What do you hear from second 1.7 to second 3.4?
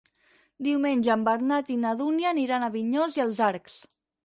i na Dúnia aniran a Vinyols i